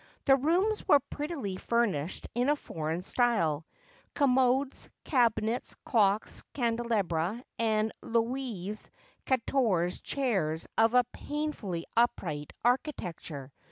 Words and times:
The 0.25 0.35
rooms 0.35 0.83
were 0.87 0.99
prettily 0.99 1.57
furnished 1.57 2.27
in 2.33 2.49
a 2.49 2.55
foreign 2.55 3.03
style— 3.03 3.67
commodes, 4.15 4.89
cabinets, 5.03 5.75
clocks, 5.85 6.41
candelabra, 6.55 7.43
and 7.59 7.91
Louis 8.01 8.89
Quatorze 9.27 10.01
chairs 10.01 10.65
of 10.75 10.95
a 10.95 11.03
painfully 11.13 11.85
upright 11.95 12.51
architecture. 12.65 13.51